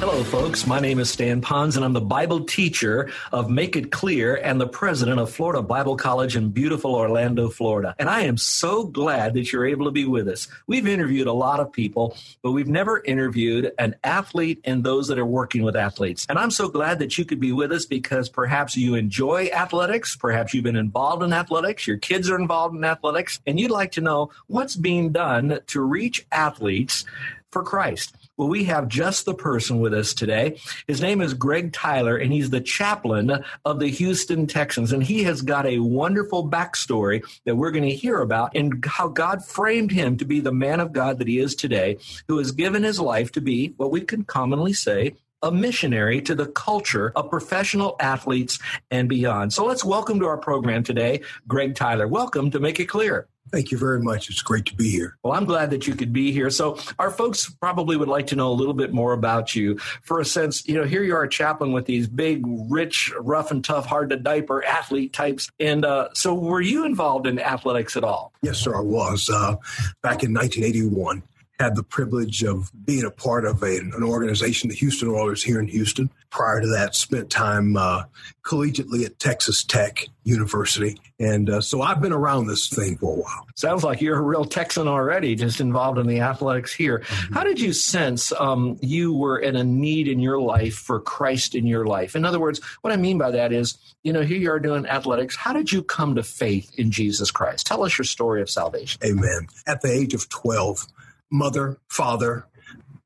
[0.00, 0.66] Hello, folks.
[0.66, 4.58] My name is Stan Ponz, and I'm the Bible teacher of Make It Clear and
[4.58, 7.94] the president of Florida Bible College in beautiful Orlando, Florida.
[7.98, 10.48] And I am so glad that you're able to be with us.
[10.66, 15.18] We've interviewed a lot of people, but we've never interviewed an athlete and those that
[15.18, 16.24] are working with athletes.
[16.30, 20.16] And I'm so glad that you could be with us because perhaps you enjoy athletics,
[20.16, 23.92] perhaps you've been involved in athletics, your kids are involved in athletics, and you'd like
[23.92, 27.04] to know what's being done to reach athletes
[27.52, 28.14] for Christ.
[28.36, 30.58] Well, we have just the person with us today.
[30.86, 34.92] His name is Greg Tyler, and he's the chaplain of the Houston Texans.
[34.92, 39.08] And he has got a wonderful backstory that we're going to hear about and how
[39.08, 42.52] God framed him to be the man of God that he is today, who has
[42.52, 47.12] given his life to be what we can commonly say a missionary to the culture
[47.16, 48.58] of professional athletes
[48.90, 49.52] and beyond.
[49.52, 52.06] So let's welcome to our program today, Greg Tyler.
[52.06, 53.26] Welcome to Make It Clear.
[53.52, 54.30] Thank you very much.
[54.30, 55.16] It's great to be here.
[55.24, 56.50] Well, I'm glad that you could be here.
[56.50, 59.78] So, our folks probably would like to know a little bit more about you.
[60.02, 63.50] For a sense, you know, here you are, a chaplain with these big, rich, rough
[63.50, 65.50] and tough, hard to diaper athlete types.
[65.58, 68.32] And uh, so, were you involved in athletics at all?
[68.42, 69.28] Yes, sir, I was.
[69.28, 69.56] Uh,
[70.02, 71.22] back in 1981,
[71.60, 75.60] had the privilege of being a part of a, an organization, the Houston Oilers here
[75.60, 76.10] in Houston.
[76.30, 78.04] Prior to that, spent time uh,
[78.42, 80.98] collegiately at Texas Tech University.
[81.18, 83.46] And uh, so I've been around this thing for a while.
[83.56, 87.00] Sounds like you're a real Texan already, just involved in the athletics here.
[87.00, 87.34] Mm-hmm.
[87.34, 91.54] How did you sense um, you were in a need in your life for Christ
[91.54, 92.16] in your life?
[92.16, 94.86] In other words, what I mean by that is, you know, here you are doing
[94.86, 95.36] athletics.
[95.36, 97.66] How did you come to faith in Jesus Christ?
[97.66, 98.98] Tell us your story of salvation.
[99.04, 99.48] Amen.
[99.66, 100.86] At the age of 12,
[101.30, 102.46] mother, father,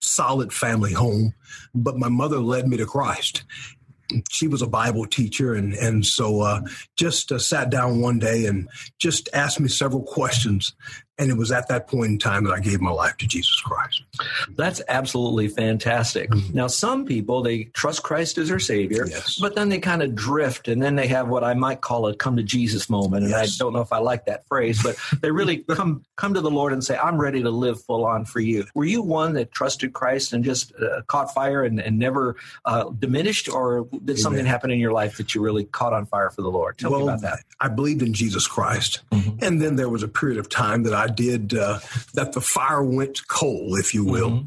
[0.01, 1.35] solid family home,
[1.75, 3.45] but my mother led me to Christ.
[4.31, 6.61] She was a Bible teacher, and and so uh,
[6.97, 8.69] just uh, sat down one day and
[8.99, 10.75] just asked me several questions
[11.19, 13.61] and it was at that point in time that I gave my life to Jesus
[13.61, 14.03] Christ.
[14.57, 16.31] That's absolutely fantastic.
[16.31, 16.57] Mm-hmm.
[16.57, 19.39] Now, some people, they trust Christ as their Savior, yes.
[19.39, 22.17] but then they kind of drift and then they have what I might call a
[22.17, 23.25] come to Jesus moment.
[23.25, 23.55] And yes.
[23.55, 26.51] I don't know if I like that phrase, but they really come, come to the
[26.51, 28.65] Lord and say, I'm ready to live full on for you.
[28.75, 32.91] Were you one that trusted Christ and just uh, caught fire and, and never uh,
[32.91, 34.17] diminished, or did Amen.
[34.17, 36.77] something happen in your life that you really caught on fire for the Lord?
[36.79, 37.41] Tell well, me about that.
[37.61, 39.03] I believed in Jesus Christ.
[39.13, 39.45] Mm-hmm.
[39.45, 41.81] And then there was a period of time that I I did uh,
[42.15, 44.31] that the fire went cold, if you will.
[44.31, 44.47] Mm-hmm.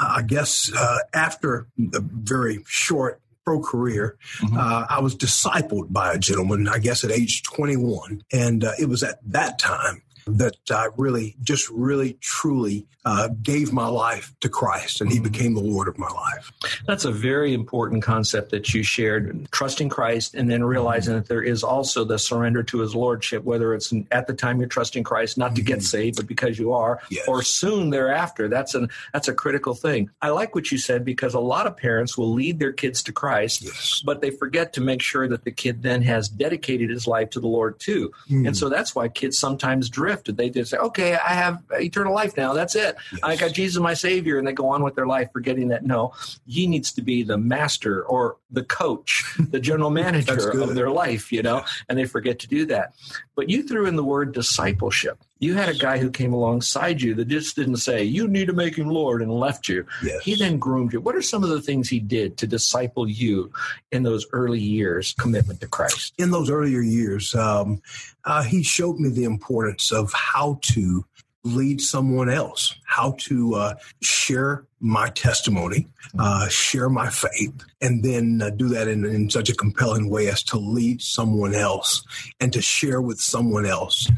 [0.00, 4.56] Uh, I guess uh, after a very short pro career, mm-hmm.
[4.56, 8.22] Uh, I was discipled by a gentleman, I guess at age 21.
[8.32, 10.02] And uh, it was at that time
[10.36, 15.30] that I really, just really, truly uh, gave my life to Christ, and He mm-hmm.
[15.30, 16.52] became the Lord of my life.
[16.86, 21.42] That's a very important concept that you shared trusting Christ and then realizing that there
[21.42, 25.38] is also the surrender to His Lordship, whether it's at the time you're trusting Christ,
[25.38, 25.84] not to get mm-hmm.
[25.84, 27.26] saved, but because you are, yes.
[27.26, 28.48] or soon thereafter.
[28.48, 30.10] That's, an, that's a critical thing.
[30.20, 33.12] I like what you said because a lot of parents will lead their kids to
[33.12, 34.02] Christ, yes.
[34.04, 37.40] but they forget to make sure that the kid then has dedicated his life to
[37.40, 38.12] the Lord too.
[38.28, 38.48] Mm.
[38.48, 40.17] And so that's why kids sometimes drift.
[40.24, 42.52] They just say, okay, I have eternal life now.
[42.52, 42.96] That's it.
[43.12, 43.20] Yes.
[43.22, 46.12] I got Jesus my Savior, and they go on with their life forgetting that no,
[46.46, 51.32] He needs to be the master or the coach, the general manager of their life,
[51.32, 52.94] you know, and they forget to do that.
[53.34, 55.18] But you threw in the word discipleship.
[55.38, 58.52] You had a guy who came alongside you that just didn't say, You need to
[58.52, 59.86] make him Lord and left you.
[60.02, 60.22] Yes.
[60.22, 61.00] He then groomed you.
[61.00, 63.52] What are some of the things he did to disciple you
[63.92, 66.14] in those early years, commitment to Christ?
[66.18, 67.80] In those earlier years, um,
[68.24, 71.04] uh, he showed me the importance of how to
[71.44, 75.86] lead someone else, how to uh, share my testimony,
[76.18, 80.28] uh, share my faith, and then uh, do that in, in such a compelling way
[80.28, 82.04] as to lead someone else
[82.40, 84.08] and to share with someone else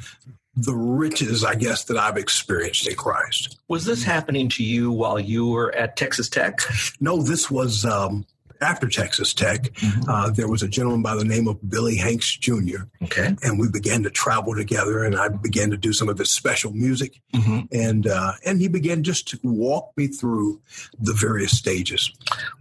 [0.56, 3.58] the riches, I guess, that I've experienced in Christ.
[3.68, 6.60] Was this happening to you while you were at Texas Tech?
[7.00, 8.26] No, this was um,
[8.60, 10.09] after Texas Tech, mm-hmm.
[10.09, 12.84] uh, there was a gentleman by the name of Billie Hanks Jr.
[13.04, 13.34] Okay.
[13.42, 16.72] And we began to travel together, and I began to do some of his special
[16.72, 17.60] music, mm-hmm.
[17.72, 20.60] and uh, and he began just to walk me through
[20.98, 22.12] the various stages.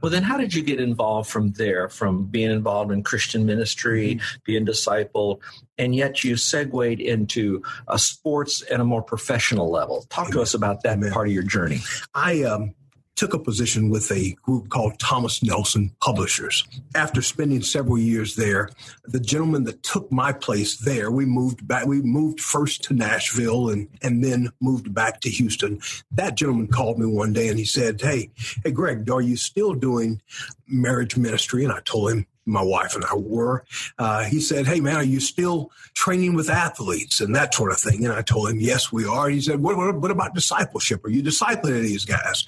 [0.02, 1.90] Well, then, how did you get involved from there?
[1.90, 4.38] From being involved in Christian ministry, mm-hmm.
[4.46, 5.40] being discipled,
[5.78, 10.06] and yet you segued into a sports and a more professional level.
[10.10, 10.34] Talk Amen.
[10.34, 11.12] to us about that Amen.
[11.12, 11.80] part of your journey.
[12.14, 12.74] I um,
[13.20, 16.66] took a position with a group called Thomas Nelson Publishers.
[16.96, 18.70] After spending several years there,
[19.04, 21.86] the gentleman that took my place there, we moved back.
[21.86, 25.82] We moved first to Nashville and and then moved back to Houston.
[26.14, 28.32] That gentleman called me one day and he said, "Hey,
[28.64, 30.22] hey, Greg, are you still doing
[30.66, 33.64] marriage ministry?" And I told him my wife and I were.
[33.98, 37.80] Uh, he said, Hey, man, are you still training with athletes and that sort of
[37.80, 38.06] thing?
[38.06, 39.30] And I told him, Yes, we are.
[39.30, 41.04] he said, what, what, what, about discipleship?
[41.06, 42.46] Are you discipling these guys?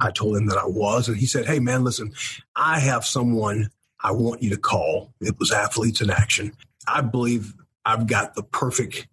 [0.00, 1.08] I told him that I was.
[1.08, 2.12] And he said, Hey, man, listen,
[2.56, 3.70] I have someone
[4.02, 5.12] I want you to call.
[5.20, 6.52] It was Athletes in Action.
[6.88, 9.06] I believe I've got the perfect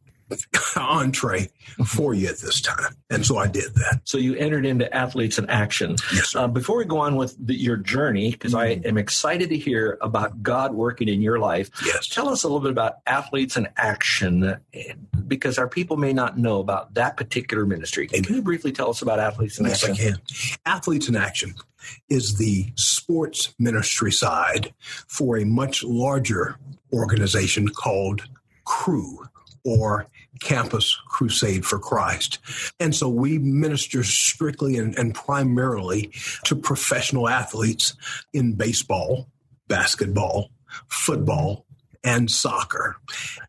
[0.78, 1.50] entree
[1.86, 2.96] for you at this time.
[3.10, 4.02] And so I did that.
[4.04, 5.96] So you entered into Athletes in Action.
[6.14, 8.84] Yes, uh, before we go on with the, your journey, because mm-hmm.
[8.84, 12.08] I am excited to hear about God working in your life, yes.
[12.08, 14.58] tell us a little bit about Athletes in Action,
[15.28, 18.08] because our people may not know about that particular ministry.
[18.14, 18.24] Amen.
[18.24, 19.96] Can you briefly tell us about Athletes in yes, Action?
[19.96, 20.22] Yes, I can.
[20.66, 21.56] Athletes in Action
[22.10, 24.74] is the sports ministry side
[25.08, 26.58] for a much larger
[26.92, 28.28] organization called
[28.66, 29.28] Cru
[29.64, 30.08] or
[30.40, 32.40] Campus Crusade for Christ.
[32.80, 36.12] And so we minister strictly and, and, primarily
[36.46, 37.96] to professional athletes
[38.34, 39.28] in baseball,
[39.68, 40.50] basketball,
[40.88, 41.66] football,
[42.04, 42.96] and soccer.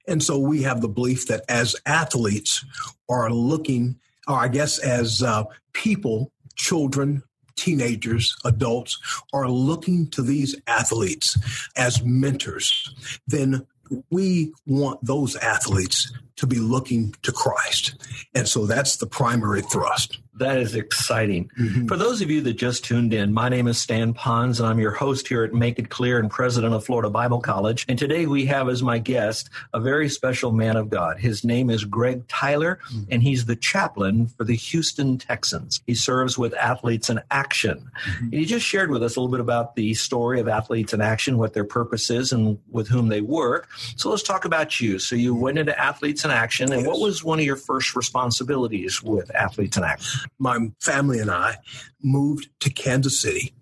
[0.08, 2.64] And so we have the belief that as athletes
[3.08, 7.22] are looking, or I guess as uh, people, children,
[7.56, 8.98] teenagers, adults
[9.32, 11.38] are looking to these athletes
[11.76, 13.66] as mentors, then
[14.10, 17.94] we want those athletes to be looking to Christ.
[18.34, 20.18] And so that's the primary thrust.
[20.40, 21.50] That is exciting.
[21.58, 21.86] Mm-hmm.
[21.86, 24.78] For those of you that just tuned in, my name is Stan Ponz, and I'm
[24.78, 27.84] your host here at Make It Clear and president of Florida Bible College.
[27.90, 31.18] And today we have as my guest a very special man of God.
[31.18, 33.02] His name is Greg Tyler, mm-hmm.
[33.10, 35.82] and he's the chaplain for the Houston Texans.
[35.86, 37.90] He serves with Athletes in Action.
[38.06, 38.24] Mm-hmm.
[38.24, 41.02] And he just shared with us a little bit about the story of Athletes in
[41.02, 43.68] Action, what their purpose is, and with whom they work.
[43.96, 44.98] So let's talk about you.
[45.00, 46.88] So you went into Athletes in Action, and yes.
[46.88, 50.29] what was one of your first responsibilities with Athletes in Action?
[50.38, 51.56] My family and I
[52.02, 53.52] moved to Kansas City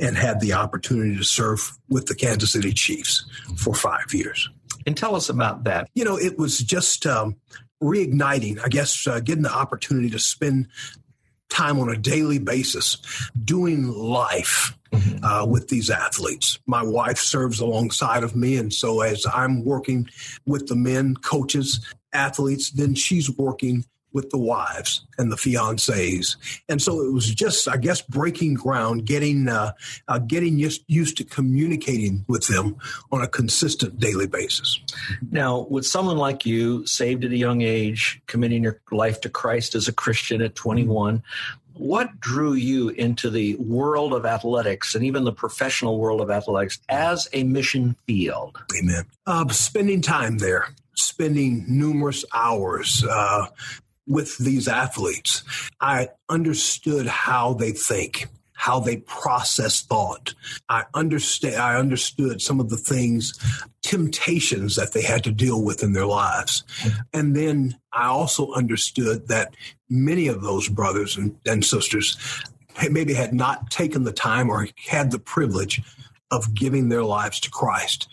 [0.00, 3.24] and had the opportunity to serve with the Kansas City Chiefs
[3.56, 4.48] for five years.
[4.86, 5.88] And tell us about that.
[5.94, 7.36] You know, it was just um,
[7.82, 10.68] reigniting, I guess, uh, getting the opportunity to spend
[11.48, 12.98] time on a daily basis
[13.44, 15.24] doing life mm-hmm.
[15.24, 16.58] uh, with these athletes.
[16.66, 20.08] My wife serves alongside of me, and so as I'm working
[20.44, 26.36] with the men, coaches, athletes, then she's working with the wives and the fiancés.
[26.68, 29.72] And so it was just, I guess, breaking ground, getting uh,
[30.08, 32.76] uh, getting used, used to communicating with them
[33.12, 34.80] on a consistent daily basis.
[35.30, 39.74] Now, with someone like you, saved at a young age, committing your life to Christ
[39.74, 41.22] as a Christian at 21,
[41.78, 46.80] what drew you into the world of athletics and even the professional world of athletics
[46.88, 48.58] as a mission field?
[48.78, 49.04] Amen.
[49.26, 53.46] Uh, spending time there, spending numerous hours, uh,
[54.06, 55.42] with these athletes,
[55.80, 60.34] I understood how they think, how they process thought.
[60.68, 61.56] I understand.
[61.56, 63.38] I understood some of the things,
[63.82, 66.62] temptations that they had to deal with in their lives,
[67.12, 69.54] and then I also understood that
[69.88, 72.16] many of those brothers and, and sisters
[72.90, 75.80] maybe had not taken the time or had the privilege
[76.30, 78.08] of giving their lives to Christ.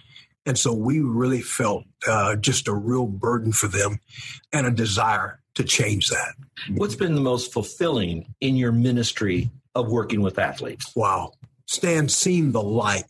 [0.45, 3.99] And so we really felt uh, just a real burden for them
[4.51, 6.33] and a desire to change that.
[6.69, 10.91] What's been the most fulfilling in your ministry of working with athletes?
[10.95, 11.33] Wow.
[11.67, 13.05] Stan, seeing the light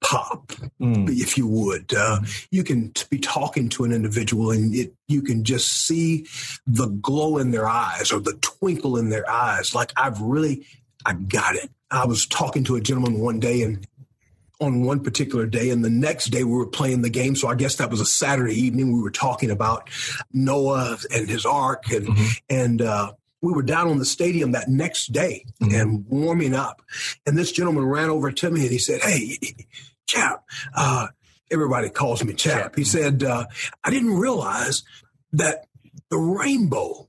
[0.00, 1.08] pop, mm.
[1.10, 1.92] if you would.
[1.94, 2.20] Uh,
[2.50, 6.26] you can be talking to an individual and it, you can just see
[6.66, 9.74] the glow in their eyes or the twinkle in their eyes.
[9.74, 10.66] Like, I've really,
[11.04, 11.70] I got it.
[11.90, 13.86] I was talking to a gentleman one day and
[14.60, 17.36] on one particular day, and the next day we were playing the game.
[17.36, 18.92] So I guess that was a Saturday evening.
[18.92, 19.88] We were talking about
[20.32, 22.26] Noah and his ark, and mm-hmm.
[22.50, 25.74] and uh, we were down on the stadium that next day mm-hmm.
[25.74, 26.82] and warming up.
[27.26, 29.38] And this gentleman ran over to me and he said, "Hey,
[30.06, 31.08] chap." Uh,
[31.50, 32.74] everybody calls me chap.
[32.76, 33.46] He said, uh,
[33.84, 34.82] "I didn't realize
[35.32, 35.66] that
[36.10, 37.07] the rainbow."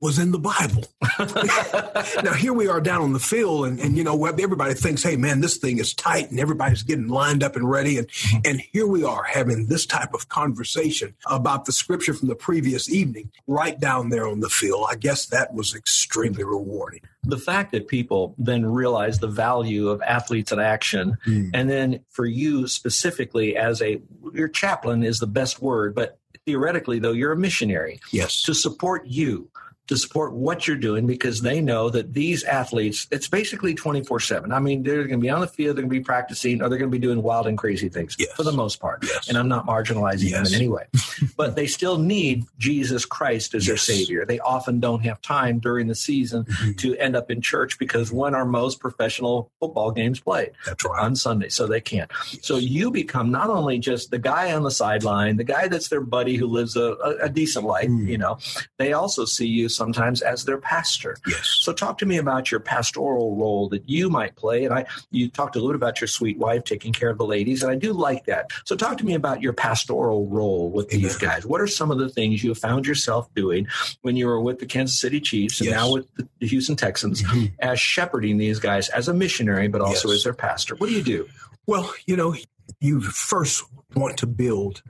[0.00, 0.84] Was in the Bible.
[2.24, 5.16] now here we are down on the field, and, and you know everybody thinks, "Hey,
[5.16, 8.38] man, this thing is tight," and everybody's getting lined up and ready, and mm-hmm.
[8.44, 12.90] and here we are having this type of conversation about the scripture from the previous
[12.90, 14.86] evening, right down there on the field.
[14.90, 17.02] I guess that was extremely rewarding.
[17.22, 21.50] The fact that people then realize the value of athletes in action, mm.
[21.52, 24.00] and then for you specifically as a
[24.32, 28.00] your chaplain is the best word, but theoretically though you're a missionary.
[28.12, 29.50] Yes, to support you
[29.88, 34.52] to support what you're doing because they know that these athletes, it's basically 24 7.
[34.52, 36.68] I mean, they're going to be on the field, they're going to be practicing, or
[36.68, 38.32] they're going to be doing wild and crazy things yes.
[38.32, 39.02] for the most part.
[39.02, 39.28] Yes.
[39.28, 40.36] And I'm not marginalizing yes.
[40.36, 40.84] them in any way.
[41.36, 44.24] but they still need Jesus Christ as their Savior.
[44.24, 46.72] They often don't have time during the season mm-hmm.
[46.72, 50.52] to end up in church because when are most professional football games played?
[50.66, 51.02] That's right.
[51.02, 51.48] On Sunday.
[51.48, 52.10] So they can't.
[52.42, 56.00] So you become not only just the guy on the sideline, the guy that's their
[56.00, 58.06] buddy who lives a, a, a decent life, mm.
[58.06, 58.38] you know,
[58.78, 61.16] they also see you sometimes as their pastor.
[61.26, 61.58] Yes.
[61.60, 64.64] So talk to me about your pastoral role that you might play.
[64.64, 67.26] And I, you talked a little bit about your sweet wife taking care of the
[67.26, 68.50] ladies, and I do like that.
[68.64, 71.02] So talk to me about your pastoral role with Amen.
[71.02, 71.46] these guys.
[71.46, 73.66] What are some of the things you found yourself doing
[74.02, 75.76] when you were with the Kansas City Chiefs and yes.
[75.76, 77.46] now with the Houston Texans mm-hmm.
[77.60, 80.18] as shepherding these guys as a missionary, but also yes.
[80.18, 80.74] as their pastor?
[80.76, 81.28] What do you do?
[81.66, 82.34] Well, you know,
[82.80, 84.82] you first want to build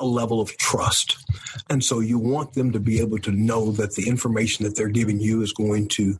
[0.00, 1.16] a level of trust.
[1.70, 4.88] And so you want them to be able to know that the information that they're
[4.88, 6.18] giving you is going to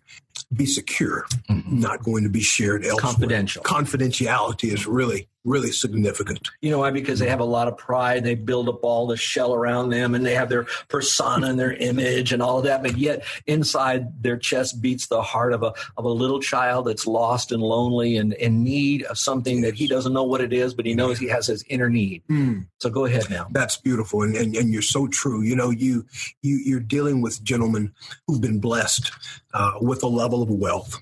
[0.53, 1.81] be secure, mm-hmm.
[1.81, 3.13] not going to be shared elsewhere.
[3.13, 3.63] Confidential.
[3.63, 6.49] Confidentiality is really really significant.
[6.63, 6.91] You know why?
[6.91, 8.25] Because they have a lot of pride.
[8.25, 11.75] They build up all the shell around them and they have their persona and their
[11.75, 12.83] image and all of that.
[12.83, 17.07] But yet inside their chest beats the heart of a, of a little child that's
[17.07, 20.73] lost and lonely and in need of something that he doesn't know what it is,
[20.73, 22.23] but he knows he has his inner need.
[22.31, 22.67] Mm.
[22.81, 23.47] So go ahead now.
[23.51, 24.23] That's beautiful.
[24.23, 25.43] And, and, and, you're so true.
[25.43, 26.07] You know, you,
[26.43, 27.93] you, you're dealing with gentlemen
[28.27, 29.13] who've been blessed
[29.53, 30.99] uh, with a level of wealth.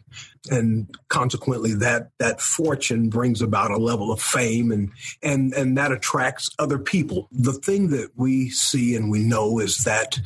[0.50, 4.90] And consequently that that fortune brings about a level of fame and
[5.22, 7.28] and and that attracts other people.
[7.30, 10.18] The thing that we see and we know is that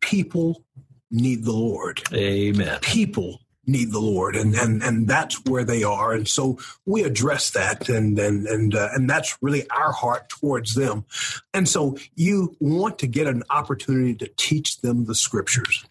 [0.00, 0.64] people
[1.10, 2.02] need the lord.
[2.14, 2.78] Amen.
[2.80, 7.50] People need the Lord, and and and that's where they are, and so we address
[7.50, 11.04] that, and and and uh, and that's really our heart towards them,
[11.52, 15.84] and so you want to get an opportunity to teach them the Scriptures,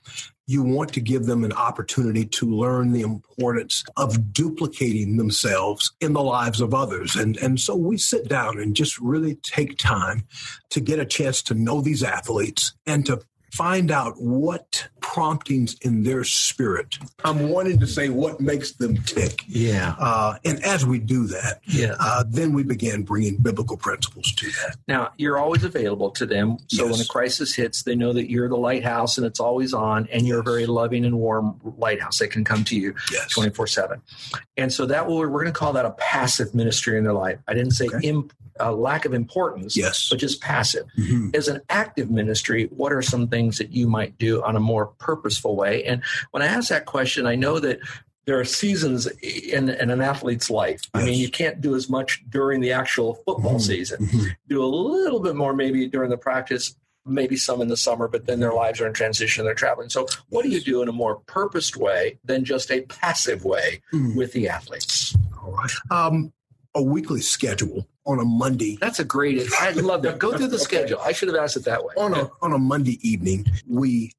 [0.45, 6.13] you want to give them an opportunity to learn the importance of duplicating themselves in
[6.13, 7.15] the lives of others.
[7.15, 10.25] And, and so we sit down and just really take time
[10.71, 13.21] to get a chance to know these athletes and to
[13.53, 16.97] find out what promptings in their spirit.
[17.23, 19.43] I'm wanting to say what makes them tick.
[19.47, 19.93] Yeah.
[19.99, 21.95] Uh, and as we do that, yeah.
[21.99, 24.77] Uh, then we begin bringing biblical principles to that.
[24.87, 26.57] Now, you're always available to them.
[26.67, 26.91] So yes.
[26.91, 30.25] when a crisis hits, they know that you're the lighthouse and it's always on, and
[30.25, 32.17] you're a very loving and warm lighthouse.
[32.17, 32.95] They can come to you
[33.29, 33.73] 24 yes.
[33.75, 34.01] 7.
[34.57, 37.37] And so that will, we're going to call that a passive ministry in their life.
[37.47, 38.07] I didn't say okay.
[38.07, 40.09] imp, uh, lack of importance, yes.
[40.09, 40.85] but just passive.
[40.97, 41.29] Mm-hmm.
[41.33, 44.87] As an active ministry, what are some things that you might do on a more
[44.99, 45.83] purposeful way?
[45.83, 47.79] And when I ask that question, I know that
[48.25, 50.81] there are seasons in, in an athlete's life.
[50.93, 51.03] Yes.
[51.03, 53.59] I mean, you can't do as much during the actual football mm-hmm.
[53.59, 54.05] season.
[54.05, 54.27] Mm-hmm.
[54.47, 58.25] Do a little bit more maybe during the practice, maybe some in the summer, but
[58.25, 59.89] then their lives are in transition, they're traveling.
[59.89, 63.81] So, what do you do in a more purposed way than just a passive way
[63.93, 64.15] mm.
[64.15, 65.15] with the athletes?
[65.43, 65.71] All right.
[65.91, 66.31] Um,
[66.75, 68.77] a weekly schedule on a Monday.
[68.79, 69.41] That's a great.
[69.59, 70.19] I love that.
[70.19, 70.99] Go through the schedule.
[70.99, 71.93] I should have asked it that way.
[71.97, 74.13] On a on a Monday evening, we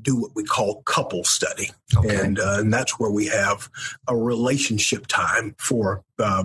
[0.00, 2.16] do what we call couple study, okay.
[2.16, 3.68] and uh, and that's where we have
[4.08, 6.44] a relationship time for uh,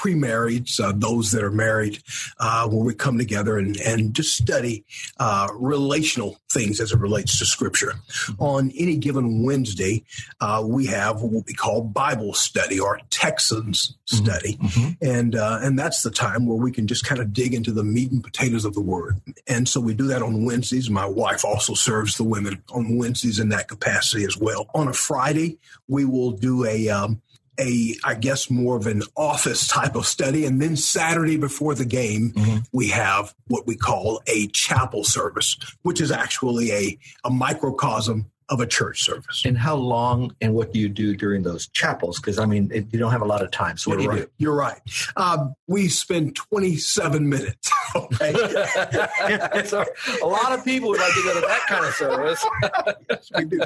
[0.00, 2.02] pre-marrieds, uh, those that are married,
[2.38, 4.82] uh, where we come together and, and just study
[5.18, 7.92] uh, relational things as it relates to Scripture.
[8.38, 10.02] On any given Wednesday,
[10.40, 14.24] uh, we have what we call Bible study or Texans mm-hmm.
[14.24, 14.92] study, mm-hmm.
[15.02, 17.84] and uh, and that's the time where we can just kind of dig into the
[17.84, 19.20] meat and potatoes of the Word.
[19.46, 20.88] And so we do that on Wednesdays.
[20.88, 24.70] My wife also serves the women on Wednesdays in that capacity as well.
[24.74, 27.20] On a Friday, we will do a um,
[27.60, 30.46] a, I guess, more of an office type of study.
[30.46, 32.58] And then Saturday before the game, mm-hmm.
[32.72, 38.60] we have what we call a chapel service, which is actually a, a microcosm of
[38.60, 39.44] a church service.
[39.44, 42.18] And how long and what do you do during those chapels?
[42.18, 43.76] Because I mean, it, you don't have a lot of time.
[43.76, 44.28] So what You're do you right.
[44.28, 44.44] do?
[44.44, 44.80] You're right.
[45.16, 47.70] Um, we spend 27 minutes.
[47.92, 48.32] Okay.
[49.64, 49.84] so
[50.22, 52.46] a lot of people would like to go to that kind of service.
[53.10, 53.60] yes, we do.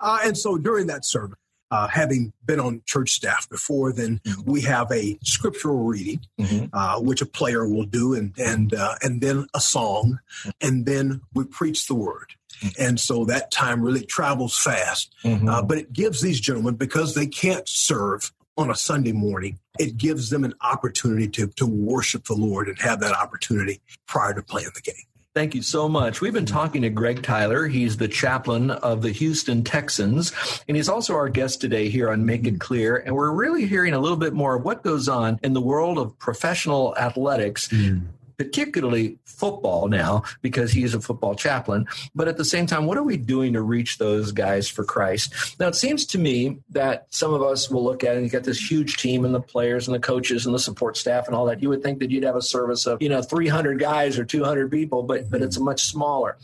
[0.00, 1.36] Uh, and so during that service,
[1.70, 4.50] uh, having been on church staff before, then mm-hmm.
[4.50, 6.66] we have a scriptural reading, mm-hmm.
[6.72, 10.18] uh, which a player will do, and and uh, and then a song,
[10.60, 12.32] and then we preach the word.
[12.60, 12.82] Mm-hmm.
[12.82, 15.48] And so that time really travels fast, mm-hmm.
[15.48, 19.58] uh, but it gives these gentlemen because they can't serve on a Sunday morning.
[19.78, 24.34] It gives them an opportunity to to worship the Lord and have that opportunity prior
[24.34, 24.94] to playing the game.
[25.38, 26.20] Thank you so much.
[26.20, 27.68] We've been talking to Greg Tyler.
[27.68, 30.32] He's the chaplain of the Houston Texans,
[30.66, 32.96] and he's also our guest today here on Make It Clear.
[32.96, 35.96] And we're really hearing a little bit more of what goes on in the world
[35.96, 37.68] of professional athletics.
[37.68, 41.86] Mm particularly football now because he is a football chaplain.
[42.14, 45.58] But at the same time, what are we doing to reach those guys for Christ?
[45.58, 48.30] Now, it seems to me that some of us will look at it and you
[48.30, 51.34] got this huge team and the players and the coaches and the support staff and
[51.34, 51.60] all that.
[51.60, 54.70] You would think that you'd have a service of, you know, 300 guys or 200
[54.70, 56.38] people, but, but it's much smaller.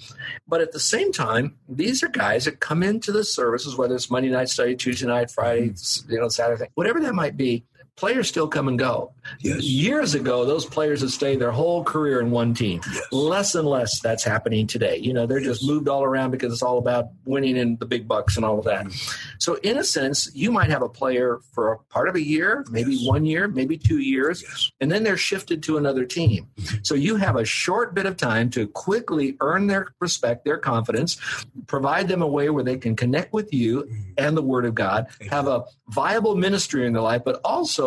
[0.49, 4.11] But at the same time, these are guys that come into the services, whether it's
[4.11, 5.75] Monday night study, Tuesday night, Friday,
[6.09, 7.65] you know, Saturday, whatever that might be
[7.97, 9.13] players still come and go.
[9.41, 9.63] Yes.
[9.63, 12.81] Years ago, those players had stayed their whole career in one team.
[12.93, 13.07] Yes.
[13.13, 14.97] Less and less that's happening today.
[14.97, 15.59] You know, they're Yes.
[15.59, 18.59] just moved all around because it's all about winning and the big bucks and all
[18.59, 18.87] of that.
[19.39, 22.65] So, in a sense, you might have a player for a part of a year,
[22.71, 26.49] maybe one year, maybe two years, and then they're shifted to another team.
[26.57, 26.77] Mm-hmm.
[26.83, 31.17] So, you have a short bit of time to quickly earn their respect, their confidence,
[31.67, 34.03] provide them a way where they can connect with you mm-hmm.
[34.19, 37.84] and the Word of God, have a viable ministry in their life, but also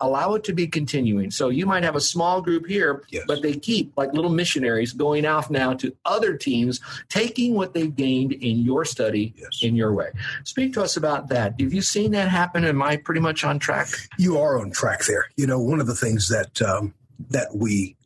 [0.00, 1.30] allow it to be continuing.
[1.30, 3.24] So you might have a small group here, Yes.
[3.26, 7.94] but they keep like little missionaries going off now to other teams, taking what they've
[7.94, 9.58] gained in your study Yes.
[9.62, 10.08] in your way.
[10.44, 11.60] Speak to us about that.
[11.60, 12.64] Have you seen that happen?
[12.64, 13.88] Am I pretty much on track?
[14.18, 15.26] You are on track there.
[15.36, 16.94] You know, one of the things that um,
[17.30, 17.96] that we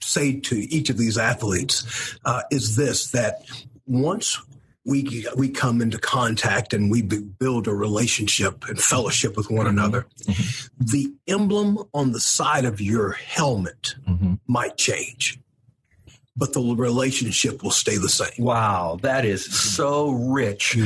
[0.00, 3.42] say to each of these athletes uh, is this: that
[3.86, 4.40] once
[4.86, 9.78] we we come into contact and we build a relationship and fellowship with one mm-hmm.
[9.78, 10.84] another, mm-hmm.
[10.84, 14.34] the emblem on the side of your helmet mm-hmm.
[14.46, 15.40] might change,
[16.36, 18.44] but the relationship will stay the same.
[18.44, 20.78] Wow, that is so rich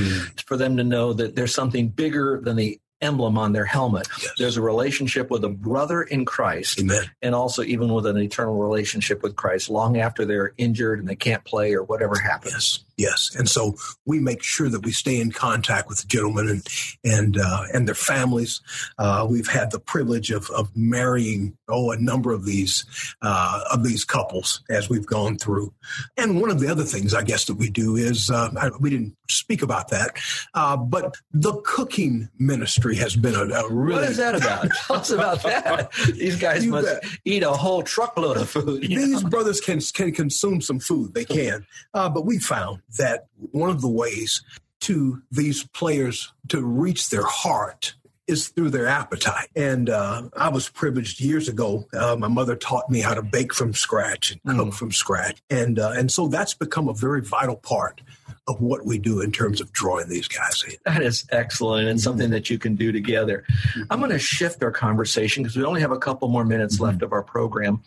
[0.47, 4.07] for them to know that there's something bigger than the emblem on their helmet.
[4.21, 4.33] Yes.
[4.39, 6.81] There's a relationship with a brother in Christ.
[6.81, 7.05] Amen.
[7.23, 11.17] and also even with an eternal relationship with Christ long after they're injured and they
[11.17, 12.85] can't play or whatever happens.
[12.97, 13.77] Yes, yes, and so
[14.07, 16.67] we make sure that we stay in contact with the gentlemen and
[17.05, 18.61] and uh, and their families.
[18.99, 22.85] Uh, we've had the privilege of of marrying oh a number of these
[23.23, 25.73] uh, of these couples as we've gone through.
[26.17, 28.91] And one of the other things I guess that we do is uh, I, we
[28.91, 30.17] didn't speak about that,
[30.55, 34.69] uh, but the cooking ministry has been a, a really What is that about?
[34.87, 35.93] Tell us about that.
[36.15, 37.05] These guys You must bet.
[37.25, 38.83] eat a whole truckload of food.
[38.83, 39.31] These know?
[39.31, 41.15] brothers can can consume some food.
[41.15, 44.43] They can, uh, but we found that one of the ways
[44.81, 47.95] to these players to reach their heart
[48.31, 49.49] is through their appetite.
[49.57, 51.87] And uh, I was privileged years ago.
[51.93, 55.79] Uh, my mother taught me how to bake from scratch and cook from scratch, and
[55.79, 58.01] uh, and so that's become a very vital part
[58.49, 60.75] of what we do in terms of drawing these guys in.
[60.85, 63.45] That is excellent and something that you can do together.
[63.91, 67.03] I'm going to shift our conversation because we only have a couple more minutes left
[67.03, 67.83] of our program.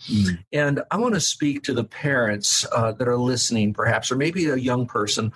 [0.53, 4.45] And I want to speak to the parents uh, that are listening, perhaps, or maybe
[4.45, 5.33] a young person.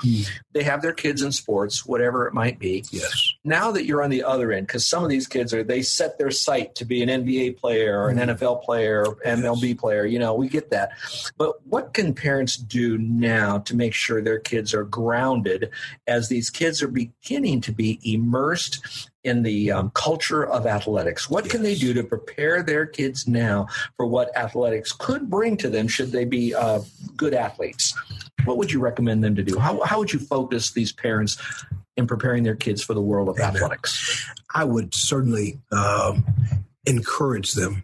[0.53, 2.85] They have their kids in sports, whatever it might be.
[2.91, 3.33] Yes.
[3.43, 6.17] now that you're on the other end, because some of these kids are they set
[6.17, 10.17] their sight to be an NBA player or an NFL player or MLB player, you
[10.17, 10.89] know, we get that.
[11.37, 15.69] But what can parents do now to make sure their kids are grounded
[16.07, 18.83] as these kids are beginning to be immersed
[19.23, 21.29] in the um, culture of athletics?
[21.29, 25.69] What can they do to prepare their kids now for what athletics could bring to
[25.69, 26.81] them should they be uh,
[27.15, 27.95] good athletes?
[28.45, 29.59] What would you recommend them to do?
[29.59, 31.37] How, how would you focus these parents
[31.97, 33.55] in preparing their kids for the world of Amen.
[33.55, 34.29] athletics?
[34.53, 36.23] I would certainly um,
[36.85, 37.83] encourage them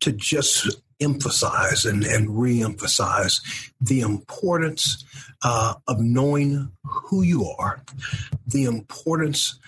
[0.00, 3.40] to just emphasize and, and reemphasize
[3.80, 5.04] the importance
[5.42, 7.82] uh, of knowing who you are,
[8.46, 9.58] the importance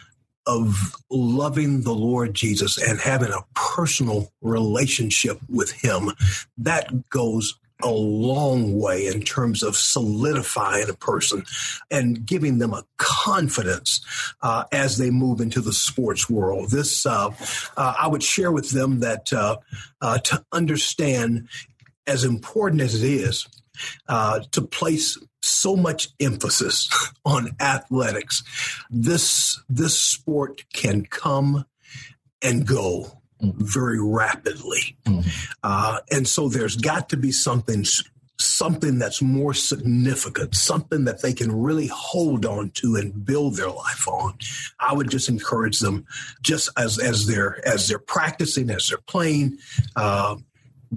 [0.47, 6.13] of loving the Lord Jesus and having a personal relationship with Him.
[6.57, 11.45] That goes a long way in terms of solidifying a person
[11.91, 14.01] and giving them a confidence
[14.43, 16.71] uh, as they move into the sports world.
[16.71, 17.31] This, uh,
[17.77, 19.59] uh, I would share with them that uh,
[20.01, 21.49] uh, to understand,
[22.07, 23.47] as important as it is,
[24.09, 26.89] uh, to place so much emphasis
[27.25, 28.43] on athletics,
[28.91, 31.67] this this sport can come
[32.43, 34.97] and go very rapidly,
[35.63, 37.85] uh, and so there's got to be something
[38.39, 43.71] something that's more significant, something that they can really hold on to and build their
[43.71, 44.35] life on.
[44.79, 46.07] I would just encourage them,
[46.43, 49.59] just as as they're as they're practicing, as they're playing,
[49.97, 50.37] uh,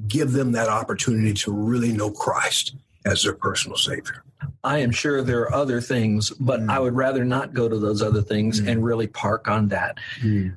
[0.08, 2.76] give them that opportunity to really know Christ
[3.06, 4.24] as their personal Savior.
[4.64, 8.02] I am sure there are other things, but I would rather not go to those
[8.02, 9.98] other things and really park on that.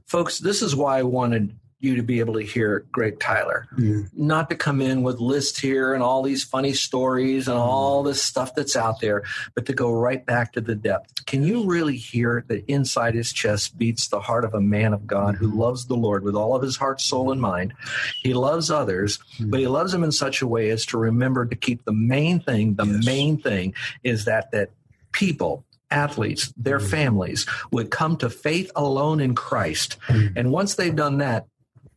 [0.07, 4.09] Folks, this is why I wanted you to be able to hear Greg Tyler, mm.
[4.15, 8.23] not to come in with lists here and all these funny stories and all this
[8.23, 11.25] stuff that's out there, but to go right back to the depth.
[11.27, 15.07] Can you really hear that inside his chest beats the heart of a man of
[15.07, 17.75] God who loves the Lord with all of his heart, soul, and mind?
[18.23, 19.51] He loves others, mm.
[19.51, 22.41] but he loves them in such a way as to remember to keep the main
[22.41, 23.05] thing, the yes.
[23.05, 24.71] main thing is that that
[25.11, 29.99] people athletes, their families would come to faith alone in Christ.
[30.09, 31.47] And once they've done that,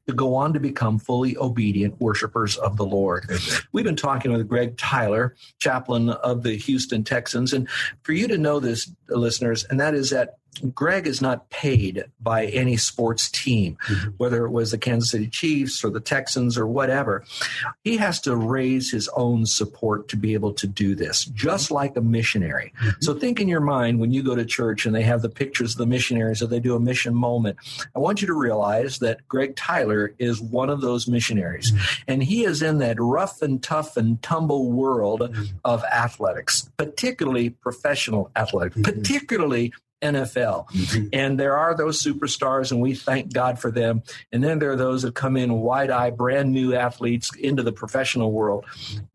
[0.08, 3.30] to go on to become fully obedient worshipers of the Lord.
[3.72, 7.54] We've been talking with Greg Tyler, chaplain of the Houston Texans.
[7.54, 7.68] And
[8.04, 10.38] for you to know this, listeners, and that is that
[10.74, 14.10] Greg is not paid by any sports team, mm-hmm.
[14.18, 17.24] whether it was the Kansas City Chiefs or the Texans or whatever.
[17.84, 21.98] He has to raise his own support to be able to do this, just like
[21.98, 22.74] a missionary.
[22.80, 23.02] Mm-hmm.
[23.02, 25.74] So think in your mind when you go to church and they have the pictures
[25.74, 27.58] of the missionaries or they do a mission moment.
[27.96, 31.72] I want you to realize that Greg Tyler is one of those missionaries.
[31.72, 32.04] Mm-hmm.
[32.08, 35.44] And he is in that rough and tough and tumble world mm-hmm.
[35.66, 38.84] of athletics, particularly professional athletics, mm-hmm.
[38.98, 40.68] Particularly NFL.
[40.70, 41.08] Mm-hmm.
[41.14, 44.04] And there are those superstars, and we thank God for them.
[44.32, 47.72] And then there are those that come in wide eyed, brand new athletes into the
[47.72, 48.66] professional world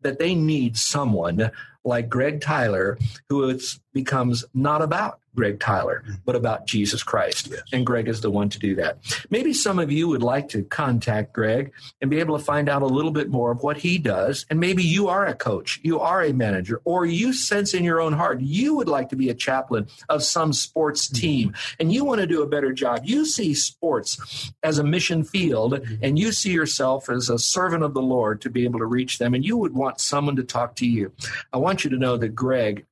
[0.01, 1.51] that they need someone
[1.83, 2.97] like Greg Tyler,
[3.29, 6.15] who it becomes not about Greg Tyler, mm-hmm.
[6.25, 7.47] but about Jesus Christ.
[7.49, 7.61] Yes.
[7.71, 8.97] And Greg is the one to do that.
[9.29, 12.81] Maybe some of you would like to contact Greg and be able to find out
[12.81, 14.45] a little bit more of what he does.
[14.49, 18.01] And maybe you are a coach, you are a manager, or you sense in your
[18.01, 21.21] own heart you would like to be a chaplain of some sports mm-hmm.
[21.21, 23.01] team and you want to do a better job.
[23.03, 25.95] You see sports as a mission field mm-hmm.
[26.01, 29.17] and you see yourself as a servant of the Lord to be able to reach
[29.17, 31.13] them and you would want someone to talk to you.
[31.53, 32.85] I want you to know that Greg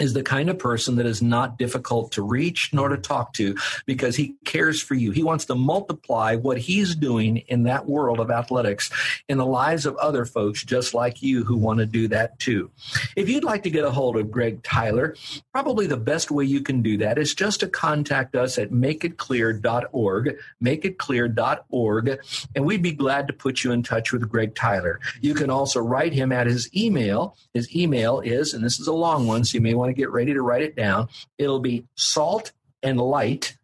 [0.00, 3.56] is the kind of person that is not difficult to reach nor to talk to
[3.86, 5.10] because he cares for you.
[5.10, 8.90] He wants to multiply what he's doing in that world of athletics
[9.28, 12.70] in the lives of other folks just like you who want to do that too.
[13.16, 15.14] If you'd like to get a hold of Greg Tyler,
[15.52, 20.36] probably the best way you can do that is just to contact us at makeitclear.org,
[20.62, 22.20] makeitclear.org,
[22.54, 25.00] and we'd be glad to put you in touch with Greg Tyler.
[25.20, 27.36] You can also write him at his email.
[27.52, 30.10] His email is, and this is a long one, so you may want to get
[30.10, 31.08] ready to write it down.
[31.38, 33.56] It'll be salt and light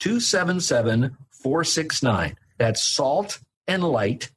[0.00, 2.36] 277 469.
[2.58, 4.30] That's salt and light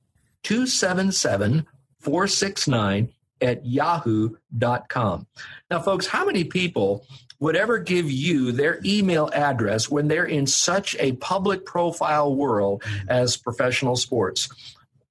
[0.43, 1.65] 277
[1.99, 3.10] 469
[3.41, 5.27] at yahoo.com.
[5.69, 7.05] Now, folks, how many people
[7.39, 12.81] would ever give you their email address when they're in such a public profile world
[12.81, 13.10] mm-hmm.
[13.10, 14.49] as professional sports?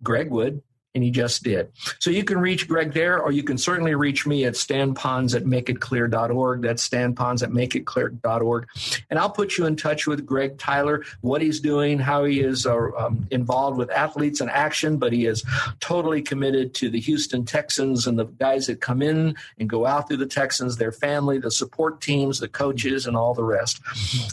[0.03, 0.63] Greg would
[0.97, 1.71] and he just did.
[1.99, 5.45] So you can reach Greg there, or you can certainly reach me at stanponz at
[5.45, 6.63] makeitclear.org.
[6.63, 8.67] That's stanponz at makeitclear.org.
[9.11, 12.65] And I'll put you in touch with Greg Tyler, what he's doing, how he is
[12.65, 15.45] uh, um, involved with athletes in action, but he is
[15.81, 20.09] totally committed to the Houston Texans and the guys that come in and go out
[20.09, 23.83] through the Texans, their family, the support teams, the coaches, and all the rest.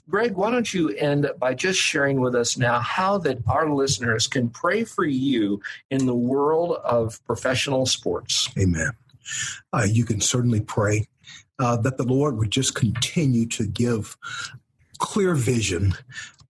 [0.09, 4.27] Greg, why don't you end by just sharing with us now how that our listeners
[4.27, 8.49] can pray for you in the world world of professional sports.
[8.57, 8.91] Amen.
[9.71, 11.07] Uh, you can certainly pray
[11.59, 14.17] uh, that the Lord would just continue to give
[14.99, 15.93] clear vision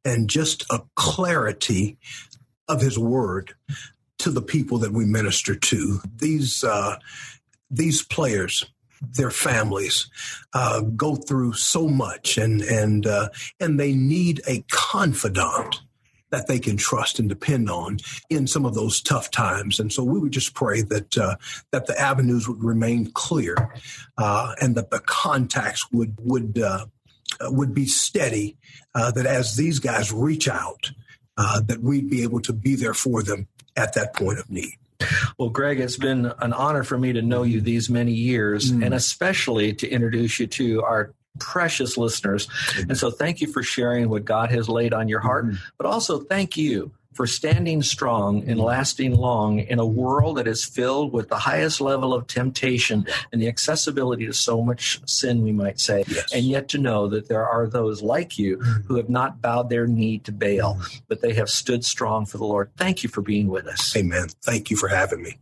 [0.03, 1.97] and just a clarity
[2.67, 3.53] of His Word
[4.19, 5.99] to the people that we minister to.
[6.17, 6.97] These uh,
[7.69, 8.65] these players,
[9.01, 10.09] their families,
[10.53, 15.81] uh, go through so much, and and uh, and they need a confidant
[16.33, 19.79] that they can trust and depend on in some of those tough times.
[19.79, 21.35] And so we would just pray that uh,
[21.69, 23.55] that the avenues would remain clear
[24.17, 26.87] uh, and that the contacts would would uh,
[27.41, 28.57] would be steady.
[28.95, 30.91] Uh, that as these guys reach out,
[31.37, 34.73] uh, that we'd be able to be there for them at that point of need.
[35.37, 38.83] Well, Greg, it's been an honor for me to know you these many years, mm.
[38.83, 42.47] and especially to introduce you to our precious listeners.
[42.77, 45.55] And so thank you for sharing what God has laid on your heart, mm-hmm.
[45.77, 50.65] but also thank you for standing strong and lasting long in a world that is
[50.65, 55.52] filled with the highest level of temptation and the accessibility to so much sin, we
[55.52, 56.34] might say, yes.
[56.34, 58.82] and yet to know that there are those like you mm-hmm.
[58.88, 60.97] who have not bowed their knee to Baal, mm-hmm.
[61.08, 62.71] but they have stood strong for the Lord.
[62.78, 63.95] Thank you for being with us.
[63.95, 64.28] Amen.
[64.41, 65.38] Thank you for having me.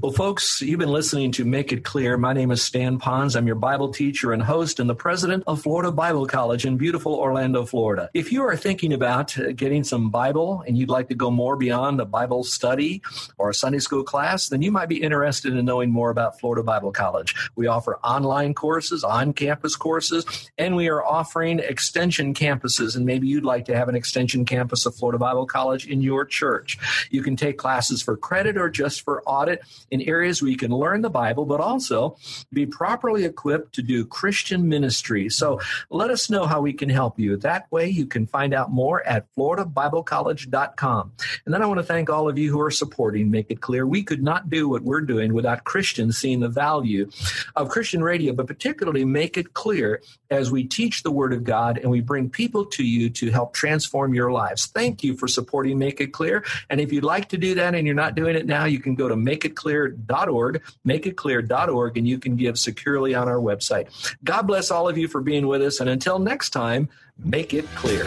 [0.00, 2.16] Well, folks, you've been listening to Make It Clear.
[2.16, 3.34] My name is Stan Ponz.
[3.34, 7.14] I'm your Bible teacher and host and the president of Florida Bible College in beautiful
[7.14, 8.08] Orlando, Florida.
[8.14, 12.00] If you are thinking about getting some Bible and you'd like to go more beyond
[12.00, 13.02] a Bible study
[13.38, 16.62] or a Sunday school class, then you might be interested in knowing more about Florida
[16.62, 17.34] Bible College.
[17.56, 20.24] We offer online courses, on campus courses,
[20.58, 22.96] and we are offering extension campuses.
[22.96, 26.24] And maybe you'd like to have an extension campus of Florida Bible College in your
[26.24, 26.78] church.
[27.10, 30.70] You can take classes for credit or just for audit in areas where you can
[30.70, 32.16] learn the Bible, but also
[32.52, 35.28] be properly equipped to do Christian ministry.
[35.28, 37.36] So let us know how we can help you.
[37.36, 41.05] That way you can find out more at floridabiblecollege.com.
[41.44, 43.86] And then I want to thank all of you who are supporting Make It Clear.
[43.86, 47.10] We could not do what we're doing without Christians seeing the value
[47.54, 51.78] of Christian radio, but particularly Make It Clear as we teach the Word of God
[51.78, 54.66] and we bring people to you to help transform your lives.
[54.66, 56.44] Thank you for supporting Make It Clear.
[56.70, 58.94] And if you'd like to do that and you're not doing it now, you can
[58.94, 63.88] go to makeitclear.org, makeitclear.org, and you can give securely on our website.
[64.24, 65.80] God bless all of you for being with us.
[65.80, 66.88] And until next time,
[67.18, 68.04] make it clear.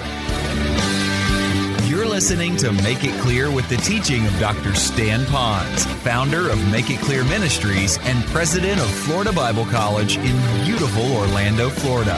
[2.20, 4.76] Listening to Make It Clear with the teaching of Dr.
[4.76, 10.66] Stan Ponz, founder of Make It Clear Ministries and president of Florida Bible College in
[10.66, 12.18] beautiful Orlando, Florida.